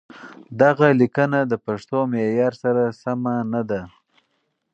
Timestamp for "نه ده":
3.53-3.81